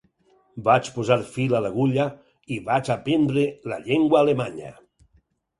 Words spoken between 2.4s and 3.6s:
i vaig aprendre